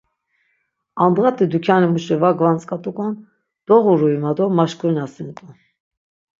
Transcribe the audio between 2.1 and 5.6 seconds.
va gvantzk̆vat̆ukon doğurui ma do maşkurinasint̆u.